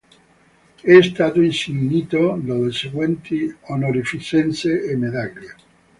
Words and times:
È 0.81 0.99
stato 1.03 1.41
insignito 1.41 2.35
delle 2.41 2.71
seguenti 2.71 3.55
onorificenze 3.67 4.83
e 4.85 4.95
medaglie. 4.95 5.55